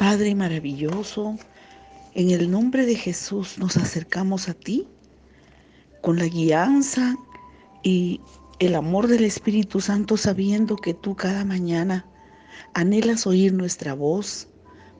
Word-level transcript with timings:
Padre 0.00 0.34
maravilloso, 0.34 1.36
en 2.14 2.30
el 2.30 2.50
nombre 2.50 2.86
de 2.86 2.94
Jesús 2.94 3.58
nos 3.58 3.76
acercamos 3.76 4.48
a 4.48 4.54
ti 4.54 4.88
con 6.00 6.16
la 6.16 6.24
guianza 6.24 7.16
y 7.82 8.18
el 8.60 8.76
amor 8.76 9.08
del 9.08 9.24
Espíritu 9.24 9.78
Santo 9.78 10.16
sabiendo 10.16 10.76
que 10.76 10.94
tú 10.94 11.14
cada 11.16 11.44
mañana 11.44 12.06
anhelas 12.72 13.26
oír 13.26 13.52
nuestra 13.52 13.92
voz, 13.92 14.48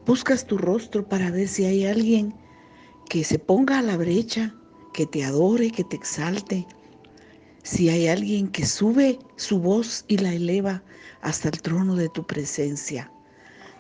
buscas 0.05 0.47
tu 0.47 0.59
rostro 0.59 1.09
para 1.09 1.31
ver 1.31 1.49
si 1.49 1.65
hay 1.65 1.87
alguien 1.87 2.35
que 3.09 3.25
se 3.25 3.39
ponga 3.39 3.79
a 3.79 3.83
la 3.83 3.97
brecha, 3.97 4.55
que 4.93 5.07
te 5.07 5.25
adore, 5.25 5.71
que 5.71 5.85
te 5.85 5.97
exalte, 5.97 6.67
si 7.63 7.89
hay 7.89 8.07
alguien 8.07 8.49
que 8.49 8.67
sube 8.67 9.19
su 9.37 9.61
voz 9.61 10.05
y 10.09 10.19
la 10.19 10.35
eleva 10.35 10.83
hasta 11.23 11.49
el 11.49 11.63
trono 11.63 11.97
de 11.97 12.11
tu 12.11 12.27
presencia. 12.27 13.11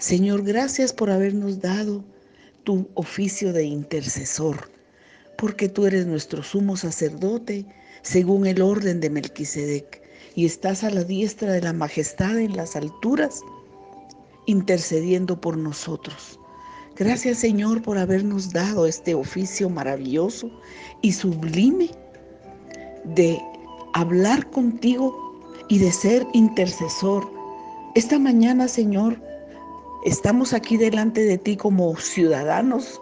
Señor, 0.01 0.45
gracias 0.45 0.95
por 0.95 1.11
habernos 1.11 1.61
dado 1.61 2.03
tu 2.65 2.89
oficio 2.95 3.53
de 3.53 3.65
intercesor, 3.65 4.71
porque 5.37 5.69
tú 5.69 5.85
eres 5.85 6.07
nuestro 6.07 6.43
sumo 6.43 6.79
sacerdote 6.79 7.67
según 8.01 8.47
el 8.47 8.63
orden 8.63 9.01
de 9.01 9.11
Melquisedec 9.11 10.01
y 10.35 10.47
estás 10.47 10.85
a 10.85 10.91
la 10.91 11.05
diestra 11.05 11.53
de 11.53 11.61
la 11.61 11.75
majestad 11.75 12.39
en 12.39 12.57
las 12.57 12.77
alturas, 12.77 13.43
intercediendo 14.47 15.39
por 15.39 15.59
nosotros. 15.59 16.41
Gracias 16.97 17.37
Señor 17.37 17.83
por 17.83 17.99
habernos 17.99 18.55
dado 18.55 18.87
este 18.87 19.15
oficio 19.15 19.69
maravilloso 19.69 20.51
y 21.03 21.13
sublime 21.13 21.91
de 23.05 23.39
hablar 23.93 24.49
contigo 24.49 25.15
y 25.69 25.77
de 25.77 25.93
ser 25.93 26.27
intercesor. 26.33 27.31
Esta 27.95 28.19
mañana, 28.19 28.67
Señor, 28.67 29.21
Estamos 30.05 30.55
aquí 30.55 30.79
delante 30.79 31.23
de 31.23 31.37
ti 31.37 31.59
como 31.59 31.95
ciudadanos, 31.95 32.99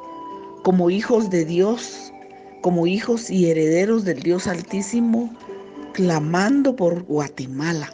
como 0.64 0.90
hijos 0.90 1.30
de 1.30 1.44
Dios, 1.44 2.12
como 2.60 2.88
hijos 2.88 3.30
y 3.30 3.48
herederos 3.48 4.04
del 4.04 4.20
Dios 4.20 4.48
Altísimo, 4.48 5.32
clamando 5.92 6.74
por 6.74 7.04
Guatemala. 7.04 7.88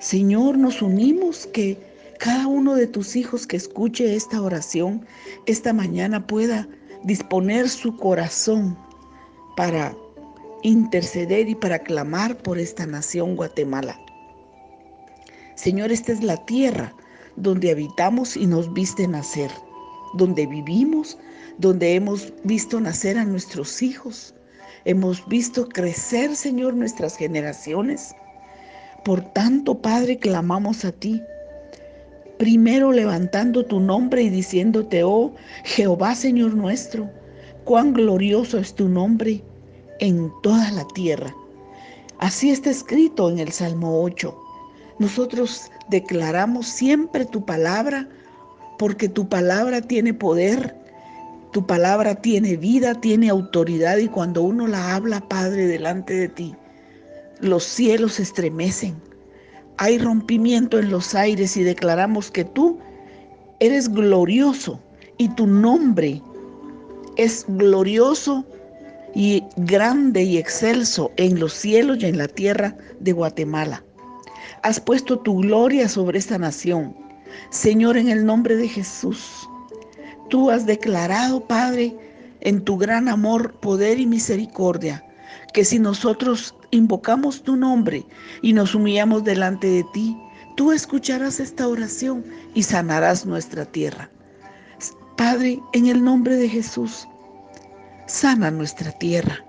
Señor, 0.00 0.58
nos 0.58 0.82
unimos 0.82 1.46
que 1.46 1.78
cada 2.18 2.48
uno 2.48 2.74
de 2.74 2.88
tus 2.88 3.14
hijos 3.14 3.46
que 3.46 3.56
escuche 3.56 4.16
esta 4.16 4.42
oración 4.42 5.06
esta 5.46 5.72
mañana 5.72 6.26
pueda 6.26 6.66
disponer 7.04 7.68
su 7.68 7.96
corazón 7.96 8.76
para 9.56 9.94
interceder 10.64 11.48
y 11.48 11.54
para 11.54 11.78
clamar 11.78 12.36
por 12.38 12.58
esta 12.58 12.84
nación 12.84 13.36
Guatemala. 13.36 13.96
Señor, 15.54 15.92
esta 15.92 16.10
es 16.10 16.24
la 16.24 16.44
tierra 16.46 16.92
donde 17.36 17.70
habitamos 17.70 18.36
y 18.36 18.46
nos 18.46 18.72
viste 18.72 19.06
nacer, 19.08 19.50
donde 20.14 20.46
vivimos, 20.46 21.18
donde 21.58 21.94
hemos 21.94 22.32
visto 22.44 22.80
nacer 22.80 23.18
a 23.18 23.24
nuestros 23.24 23.82
hijos, 23.82 24.34
hemos 24.84 25.26
visto 25.28 25.68
crecer, 25.68 26.34
Señor, 26.36 26.74
nuestras 26.74 27.16
generaciones. 27.16 28.14
Por 29.04 29.20
tanto, 29.32 29.80
Padre, 29.80 30.18
clamamos 30.18 30.84
a 30.84 30.92
ti, 30.92 31.22
primero 32.38 32.92
levantando 32.92 33.64
tu 33.64 33.80
nombre 33.80 34.22
y 34.22 34.30
diciéndote, 34.30 35.02
oh 35.04 35.34
Jehová, 35.64 36.14
Señor 36.14 36.54
nuestro, 36.54 37.10
cuán 37.64 37.92
glorioso 37.92 38.58
es 38.58 38.74
tu 38.74 38.88
nombre 38.88 39.42
en 40.00 40.30
toda 40.42 40.70
la 40.72 40.86
tierra. 40.88 41.34
Así 42.18 42.50
está 42.50 42.70
escrito 42.70 43.30
en 43.30 43.38
el 43.40 43.50
Salmo 43.50 44.02
8. 44.02 44.36
Nosotros 44.98 45.70
declaramos 45.92 46.66
siempre 46.66 47.26
tu 47.26 47.44
palabra 47.44 48.08
porque 48.78 49.08
tu 49.08 49.28
palabra 49.28 49.82
tiene 49.82 50.14
poder, 50.14 50.74
tu 51.52 51.66
palabra 51.66 52.14
tiene 52.14 52.56
vida, 52.56 52.94
tiene 52.94 53.28
autoridad 53.28 53.98
y 53.98 54.08
cuando 54.08 54.42
uno 54.42 54.66
la 54.66 54.94
habla, 54.96 55.20
Padre, 55.28 55.66
delante 55.66 56.14
de 56.14 56.28
ti, 56.28 56.54
los 57.40 57.62
cielos 57.62 58.18
estremecen. 58.18 58.96
Hay 59.76 59.98
rompimiento 59.98 60.78
en 60.78 60.90
los 60.90 61.14
aires 61.14 61.56
y 61.58 61.62
declaramos 61.62 62.30
que 62.30 62.44
tú 62.44 62.78
eres 63.60 63.90
glorioso 63.90 64.80
y 65.18 65.28
tu 65.34 65.46
nombre 65.46 66.22
es 67.16 67.44
glorioso 67.48 68.46
y 69.14 69.44
grande 69.56 70.22
y 70.22 70.38
excelso 70.38 71.12
en 71.18 71.38
los 71.38 71.52
cielos 71.52 71.98
y 72.00 72.06
en 72.06 72.16
la 72.16 72.28
tierra 72.28 72.74
de 72.98 73.12
Guatemala 73.12 73.84
has 74.62 74.80
puesto 74.80 75.18
tu 75.18 75.38
gloria 75.38 75.88
sobre 75.88 76.18
esta 76.18 76.38
nación. 76.38 76.94
Señor, 77.50 77.96
en 77.96 78.08
el 78.08 78.24
nombre 78.24 78.56
de 78.56 78.68
Jesús, 78.68 79.48
tú 80.28 80.50
has 80.50 80.66
declarado, 80.66 81.46
Padre, 81.46 81.96
en 82.40 82.62
tu 82.62 82.76
gran 82.76 83.08
amor, 83.08 83.52
poder 83.60 83.98
y 83.98 84.06
misericordia, 84.06 85.04
que 85.52 85.64
si 85.64 85.78
nosotros 85.78 86.54
invocamos 86.70 87.42
tu 87.42 87.56
nombre 87.56 88.04
y 88.42 88.52
nos 88.52 88.74
humillamos 88.74 89.24
delante 89.24 89.68
de 89.68 89.84
ti, 89.92 90.16
tú 90.56 90.72
escucharás 90.72 91.40
esta 91.40 91.68
oración 91.68 92.24
y 92.54 92.62
sanarás 92.62 93.26
nuestra 93.26 93.64
tierra. 93.64 94.10
Padre, 95.16 95.60
en 95.72 95.86
el 95.86 96.02
nombre 96.02 96.36
de 96.36 96.48
Jesús, 96.48 97.06
sana 98.06 98.50
nuestra 98.50 98.90
tierra. 98.92 99.44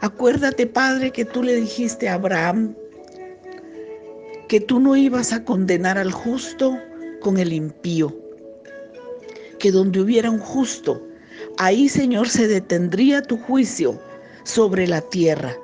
Acuérdate, 0.00 0.66
Padre, 0.66 1.12
que 1.12 1.24
tú 1.24 1.42
le 1.42 1.54
dijiste 1.56 2.08
a 2.08 2.14
Abraham, 2.14 2.74
que 4.48 4.60
tú 4.60 4.80
no 4.80 4.96
ibas 4.96 5.32
a 5.32 5.44
condenar 5.44 5.98
al 5.98 6.10
justo 6.10 6.78
con 7.20 7.36
el 7.36 7.52
impío, 7.52 8.16
que 9.58 9.70
donde 9.70 10.00
hubiera 10.00 10.30
un 10.30 10.38
justo, 10.38 11.06
ahí 11.58 11.88
Señor 11.88 12.28
se 12.28 12.48
detendría 12.48 13.22
tu 13.22 13.36
juicio 13.36 14.00
sobre 14.44 14.86
la 14.86 15.02
tierra. 15.02 15.54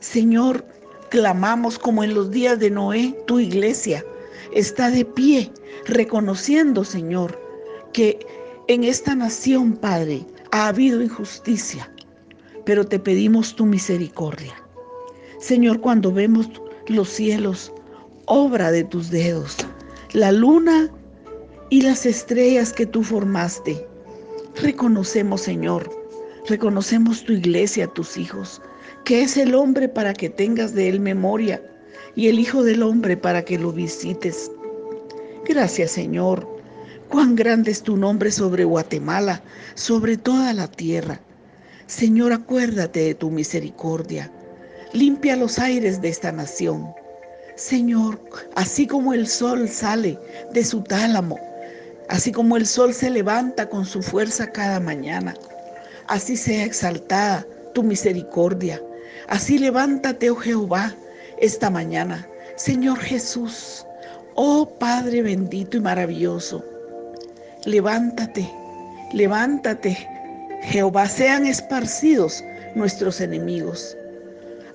Señor, 0.00 0.64
clamamos 1.10 1.78
como 1.78 2.02
en 2.02 2.14
los 2.14 2.30
días 2.30 2.58
de 2.58 2.70
Noé, 2.70 3.14
tu 3.26 3.38
iglesia 3.38 4.04
está 4.52 4.90
de 4.90 5.04
pie, 5.04 5.52
reconociendo, 5.86 6.84
Señor, 6.84 7.38
que 7.92 8.26
en 8.68 8.84
esta 8.84 9.14
nación, 9.14 9.76
Padre, 9.76 10.24
ha 10.50 10.68
habido 10.68 11.02
injusticia, 11.02 11.92
pero 12.64 12.86
te 12.86 12.98
pedimos 12.98 13.54
tu 13.54 13.66
misericordia. 13.66 14.54
Señor, 15.38 15.80
cuando 15.80 16.10
vemos 16.12 16.48
los 16.86 17.08
cielos 17.08 17.72
obra 18.26 18.70
de 18.70 18.84
tus 18.84 19.10
dedos, 19.10 19.56
la 20.12 20.32
luna 20.32 20.90
y 21.70 21.82
las 21.82 22.06
estrellas 22.06 22.72
que 22.72 22.86
tú 22.86 23.02
formaste. 23.02 23.86
Reconocemos, 24.60 25.40
Señor, 25.40 25.90
reconocemos 26.48 27.24
tu 27.24 27.32
iglesia, 27.32 27.86
tus 27.86 28.16
hijos, 28.16 28.60
que 29.04 29.22
es 29.22 29.36
el 29.36 29.54
hombre 29.54 29.88
para 29.88 30.12
que 30.12 30.28
tengas 30.28 30.74
de 30.74 30.88
él 30.88 31.00
memoria 31.00 31.62
y 32.14 32.28
el 32.28 32.38
Hijo 32.38 32.62
del 32.62 32.82
Hombre 32.82 33.16
para 33.16 33.44
que 33.44 33.58
lo 33.58 33.72
visites. 33.72 34.50
Gracias, 35.46 35.92
Señor. 35.92 36.46
Cuán 37.08 37.36
grande 37.36 37.70
es 37.70 37.82
tu 37.82 37.96
nombre 37.96 38.30
sobre 38.30 38.64
Guatemala, 38.64 39.42
sobre 39.74 40.16
toda 40.16 40.52
la 40.52 40.68
tierra. 40.68 41.20
Señor, 41.86 42.32
acuérdate 42.32 43.00
de 43.00 43.14
tu 43.14 43.30
misericordia. 43.30 44.30
Limpia 44.92 45.36
los 45.36 45.58
aires 45.58 46.00
de 46.00 46.08
esta 46.08 46.32
nación. 46.32 46.86
Señor, 47.62 48.18
así 48.56 48.88
como 48.88 49.14
el 49.14 49.28
sol 49.28 49.68
sale 49.68 50.18
de 50.52 50.64
su 50.64 50.82
tálamo, 50.82 51.38
así 52.08 52.32
como 52.32 52.56
el 52.56 52.66
sol 52.66 52.92
se 52.92 53.08
levanta 53.08 53.68
con 53.68 53.86
su 53.86 54.02
fuerza 54.02 54.50
cada 54.50 54.80
mañana, 54.80 55.36
así 56.08 56.36
sea 56.36 56.64
exaltada 56.64 57.46
tu 57.72 57.84
misericordia. 57.84 58.82
Así 59.28 59.58
levántate, 59.60 60.28
oh 60.28 60.34
Jehová, 60.34 60.92
esta 61.38 61.70
mañana. 61.70 62.26
Señor 62.56 62.98
Jesús, 62.98 63.86
oh 64.34 64.68
Padre 64.80 65.22
bendito 65.22 65.76
y 65.76 65.80
maravilloso, 65.82 66.64
levántate, 67.64 68.50
levántate. 69.12 69.96
Jehová, 70.62 71.08
sean 71.08 71.46
esparcidos 71.46 72.42
nuestros 72.74 73.20
enemigos. 73.20 73.96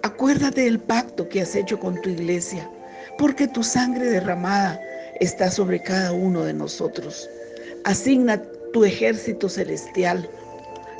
Acuérdate 0.03 0.61
del 0.61 0.79
pacto 0.79 1.27
que 1.27 1.41
has 1.41 1.53
hecho 1.53 1.77
con 1.77 2.01
tu 2.01 2.09
iglesia, 2.11 2.69
porque 3.17 3.47
tu 3.47 3.63
sangre 3.63 4.05
derramada 4.05 4.79
está 5.19 5.49
sobre 5.49 5.81
cada 5.81 6.11
uno 6.11 6.43
de 6.43 6.53
nosotros. 6.53 7.29
Asigna 7.85 8.41
tu 8.73 8.83
ejército 8.85 9.49
celestial. 9.49 10.29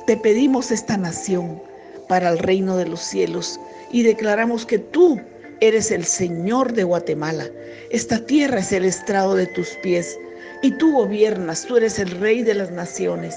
Te 0.05 0.17
pedimos 0.17 0.71
esta 0.71 0.97
nación 0.97 1.61
para 2.07 2.29
el 2.29 2.39
reino 2.39 2.77
de 2.77 2.87
los 2.87 3.01
cielos 3.01 3.59
y 3.91 4.03
declaramos 4.03 4.65
que 4.65 4.79
tú 4.79 5.19
eres 5.59 5.91
el 5.91 6.05
Señor 6.05 6.73
de 6.73 6.83
Guatemala. 6.83 7.45
Esta 7.89 8.19
tierra 8.25 8.59
es 8.59 8.71
el 8.71 8.85
estrado 8.85 9.35
de 9.35 9.47
tus 9.47 9.69
pies 9.83 10.17
y 10.61 10.71
tú 10.77 10.93
gobiernas, 10.93 11.65
tú 11.65 11.77
eres 11.77 11.99
el 11.99 12.09
rey 12.11 12.43
de 12.43 12.53
las 12.53 12.71
naciones 12.71 13.35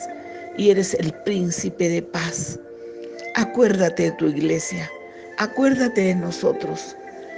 y 0.57 0.71
eres 0.71 0.95
el 0.95 1.13
príncipe 1.25 1.89
de 1.89 2.03
paz. 2.03 2.59
Acuérdate 3.35 4.05
de 4.05 4.13
tu 4.13 4.27
iglesia 4.27 4.91
acuérdate 5.41 6.03
de 6.03 6.15
nosotros. 6.15 6.95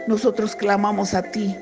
Nosotros 0.07 0.57
clamamos 0.57 1.15
a 1.15 1.23
ti, 1.23 1.55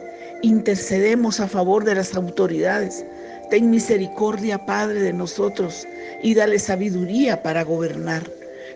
intercedemos 0.43 1.41
a 1.41 1.49
favor 1.49 1.85
de 1.85 1.95
las 1.95 2.15
autoridades, 2.15 3.05
Ten 3.51 3.69
misericordia, 3.69 4.65
Padre, 4.65 5.03
de 5.03 5.13
nosotros 5.13 5.85
y 6.23 6.35
dale 6.35 6.57
sabiduría 6.61 7.43
para 7.43 7.65
gobernar. 7.65 8.23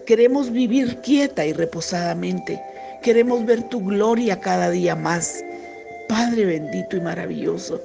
Queremos 0.05 0.50
vivir 0.50 0.96
quieta 1.00 1.46
y 1.46 1.52
reposadamente. 1.52 2.61
Queremos 3.00 3.46
ver 3.46 3.62
tu 3.69 3.84
gloria 3.84 4.40
cada 4.40 4.70
día 4.70 4.96
más. 4.96 5.44
Padre 6.08 6.44
bendito 6.46 6.96
y 6.96 7.00
maravilloso, 7.02 7.81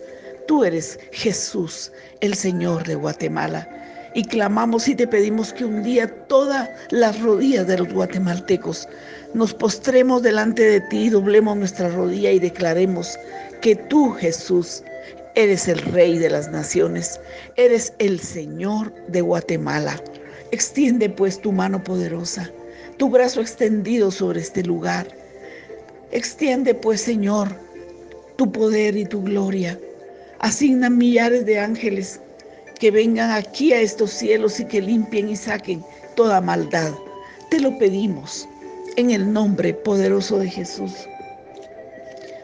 tú 0.48 0.64
eres 0.64 1.00
Jesús, 1.12 1.92
el 2.22 2.34
Señor 2.34 2.88
de 2.88 2.96
Guatemala. 2.96 3.70
Y 4.14 4.24
clamamos 4.24 4.88
y 4.88 4.96
te 4.96 5.08
pedimos 5.08 5.54
que 5.54 5.66
un 5.66 5.84
día 5.84 6.08
todas 6.28 6.70
las 6.90 7.20
rodillas 7.22 7.68
de 7.68 7.78
los 7.78 7.94
guatemaltecos 7.94 8.88
nos 9.34 9.54
postremos 9.54 10.24
delante 10.24 10.64
de 10.64 10.82
ti, 10.82 11.10
doblemos 11.10 11.56
nuestra 11.56 11.90
rodilla 11.90 12.32
y 12.32 12.40
declaremos 12.40 13.18
que 13.62 13.76
tú, 13.76 14.12
Jesús, 14.14 14.84
eres 15.36 15.68
el 15.68 15.80
Rey 15.80 16.18
de 16.18 16.30
las 16.30 16.50
naciones, 16.50 17.20
eres 17.56 17.94
el 18.00 18.20
Señor 18.20 18.92
de 19.08 19.22
Guatemala. 19.22 20.02
Extiende 20.52 21.10
pues 21.10 21.40
tu 21.40 21.52
mano 21.52 21.84
poderosa, 21.84 22.50
tu 22.98 23.10
brazo 23.10 23.42
extendido 23.42 24.10
sobre 24.10 24.42
este 24.42 24.64
lugar. 24.64 25.08
Extiende 26.12 26.74
pues, 26.74 27.02
Señor, 27.02 27.50
tu 28.38 28.52
poder 28.52 28.98
y 28.98 29.06
tu 29.06 29.22
gloria. 29.22 29.80
Asigna 30.40 30.90
millares 30.90 31.46
de 31.46 31.60
ángeles 31.60 32.20
que 32.80 32.92
vengan 32.92 33.30
aquí 33.31 33.74
a 33.74 33.81
estos 33.81 34.10
cielos 34.12 34.60
y 34.60 34.66
que 34.66 34.81
limpien 34.81 35.30
y 35.30 35.36
saquen 35.36 35.84
toda 36.16 36.40
maldad. 36.42 36.94
Te 37.50 37.60
lo 37.60 37.78
pedimos 37.78 38.48
en 38.96 39.12
el 39.12 39.31
nombre 39.31 39.74
poderoso 39.74 40.40
de 40.40 40.50
Jesús. 40.50 40.94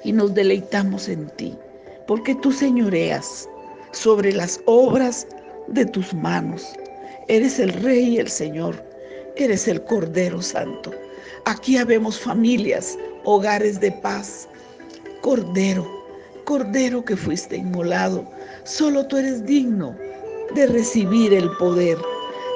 Y 0.03 0.11
nos 0.11 0.33
deleitamos 0.33 1.07
en 1.07 1.27
ti, 1.37 1.57
porque 2.05 2.35
tú 2.35 2.51
señoreas 2.51 3.49
sobre 3.91 4.33
las 4.33 4.59
obras 4.65 5.25
de 5.67 5.85
tus 5.85 6.13
manos. 6.13 6.63
Eres 7.27 7.57
el 7.59 7.71
Rey 7.73 8.15
y 8.15 8.19
el 8.19 8.29
Señor, 8.29 8.83
eres 9.37 9.67
el 9.67 9.81
Cordero 9.85 10.41
Santo. 10.41 10.91
Aquí 11.45 11.77
habemos 11.77 12.19
familias, 12.19 12.97
hogares 13.23 13.79
de 13.79 13.91
paz. 13.91 14.47
Cordero, 15.21 15.89
Cordero 16.43 17.03
que 17.03 17.15
fuiste 17.15 17.57
inmolado, 17.57 18.29
solo 18.63 19.07
tú 19.07 19.17
eres 19.17 19.43
digno 19.45 19.95
de 20.53 20.67
recibir 20.67 21.33
el 21.33 21.49
poder, 21.57 21.97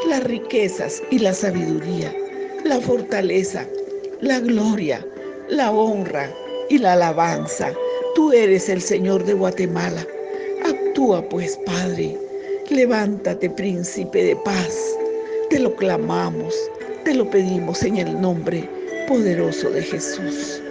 las 0.07 0.23
riquezas 0.23 1.01
y 1.09 1.19
la 1.19 1.33
sabiduría, 1.33 2.13
la 2.63 2.79
fortaleza, 2.79 3.65
la 4.21 4.39
gloria, 4.39 5.05
la 5.49 5.71
honra 5.71 6.31
y 6.69 6.77
la 6.77 6.93
alabanza. 6.93 7.73
Tú 8.15 8.31
eres 8.31 8.69
el 8.69 8.81
Señor 8.81 9.23
de 9.25 9.33
Guatemala. 9.33 10.05
Actúa 10.65 11.27
pues, 11.29 11.57
Padre. 11.65 12.17
Levántate, 12.69 13.49
príncipe 13.49 14.23
de 14.23 14.35
paz. 14.37 14.77
Te 15.49 15.59
lo 15.59 15.75
clamamos, 15.75 16.55
te 17.03 17.15
lo 17.15 17.29
pedimos 17.29 17.81
en 17.83 17.97
el 17.97 18.21
nombre 18.21 18.69
poderoso 19.07 19.71
de 19.71 19.81
Jesús. 19.81 20.61